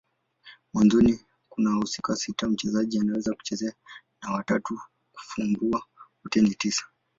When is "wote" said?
6.23-6.41